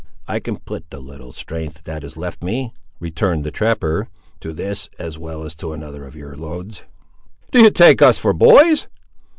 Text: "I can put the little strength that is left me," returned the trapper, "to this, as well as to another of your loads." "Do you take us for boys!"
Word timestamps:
"I 0.27 0.39
can 0.39 0.57
put 0.57 0.89
the 0.89 0.99
little 0.99 1.31
strength 1.31 1.83
that 1.83 2.03
is 2.03 2.17
left 2.17 2.41
me," 2.43 2.73
returned 2.99 3.43
the 3.43 3.51
trapper, 3.51 4.07
"to 4.39 4.51
this, 4.51 4.89
as 4.97 5.19
well 5.19 5.43
as 5.43 5.53
to 5.57 5.73
another 5.73 6.05
of 6.07 6.15
your 6.15 6.35
loads." 6.35 6.81
"Do 7.51 7.59
you 7.61 7.69
take 7.69 8.01
us 8.01 8.17
for 8.17 8.33
boys!" 8.33 8.87